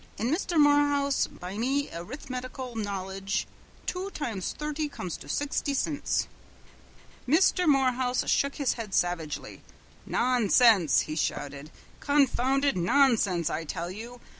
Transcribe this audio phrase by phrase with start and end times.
[0.17, 3.45] An' Mister Morehouse, by me arithmetical knowledge
[3.85, 6.25] two times thurty comes to sixty cints."
[7.27, 7.69] Mr.
[7.69, 9.61] Morehouse shook his head savagely.
[10.07, 11.69] "Nonsense!" he shouted,
[11.99, 14.19] "confounded nonsense, I tell you!